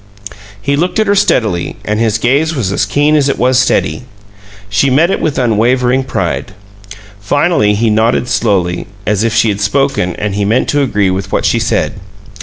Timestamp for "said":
11.59-11.99